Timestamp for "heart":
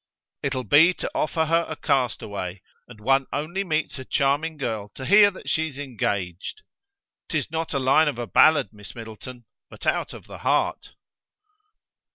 10.39-10.95